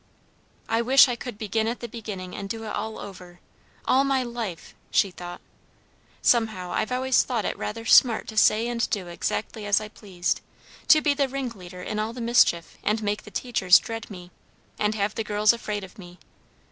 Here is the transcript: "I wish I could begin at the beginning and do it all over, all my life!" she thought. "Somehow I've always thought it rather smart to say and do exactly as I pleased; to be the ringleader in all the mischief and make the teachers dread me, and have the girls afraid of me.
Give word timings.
"I 0.67 0.81
wish 0.81 1.07
I 1.07 1.15
could 1.15 1.37
begin 1.37 1.67
at 1.67 1.79
the 1.79 1.87
beginning 1.87 2.35
and 2.35 2.49
do 2.49 2.63
it 2.63 2.69
all 2.73 2.97
over, 2.97 3.39
all 3.85 4.03
my 4.03 4.23
life!" 4.23 4.73
she 4.89 5.11
thought. 5.11 5.41
"Somehow 6.23 6.71
I've 6.71 6.91
always 6.91 7.21
thought 7.21 7.45
it 7.45 7.55
rather 7.55 7.85
smart 7.85 8.27
to 8.29 8.35
say 8.35 8.67
and 8.67 8.89
do 8.89 9.07
exactly 9.09 9.63
as 9.67 9.79
I 9.79 9.89
pleased; 9.89 10.41
to 10.87 11.01
be 11.01 11.13
the 11.13 11.29
ringleader 11.29 11.83
in 11.83 11.99
all 11.99 12.13
the 12.13 12.19
mischief 12.19 12.79
and 12.83 13.03
make 13.03 13.25
the 13.25 13.29
teachers 13.29 13.77
dread 13.77 14.09
me, 14.09 14.31
and 14.79 14.95
have 14.95 15.13
the 15.13 15.23
girls 15.23 15.53
afraid 15.53 15.83
of 15.83 15.99
me. 15.99 16.17